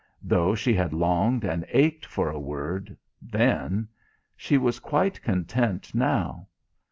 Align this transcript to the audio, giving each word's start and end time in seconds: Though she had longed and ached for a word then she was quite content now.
Though 0.23 0.55
she 0.55 0.73
had 0.73 0.93
longed 0.93 1.43
and 1.43 1.63
ached 1.69 2.07
for 2.07 2.31
a 2.31 2.39
word 2.39 2.97
then 3.21 3.87
she 4.35 4.57
was 4.57 4.79
quite 4.79 5.21
content 5.21 5.93
now. 5.93 6.47